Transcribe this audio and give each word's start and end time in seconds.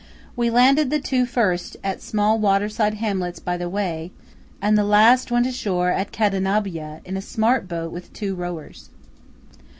We 0.35 0.49
landed 0.49 0.89
the 0.89 0.97
two 0.97 1.27
first 1.27 1.77
at 1.83 2.01
small 2.01 2.39
water 2.39 2.67
side 2.69 2.95
hamlets 2.95 3.37
by 3.39 3.55
the 3.55 3.69
way, 3.69 4.09
and 4.59 4.75
the 4.75 4.83
last 4.83 5.29
went 5.29 5.45
ashore 5.45 5.91
at 5.91 6.11
Cadenabbia, 6.11 7.01
in 7.05 7.17
a 7.17 7.21
smart 7.21 7.67
boat 7.67 7.91
with 7.91 8.11
two 8.11 8.33
rowers. 8.33 8.89